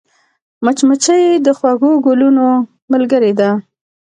مچمچۍ 0.63 1.23
د 1.45 1.47
خوږو 1.57 1.91
ګلونو 2.05 2.47
ملګرې 2.91 3.31
ده 3.39 3.49